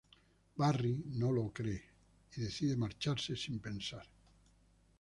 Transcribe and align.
Barry 0.61 0.93
no 1.11 1.31
le 1.31 1.43
cree 1.59 1.79
y 2.35 2.41
decide 2.41 2.75
marcharse 2.75 3.35
sin 3.35 3.59
pensar. 3.59 4.03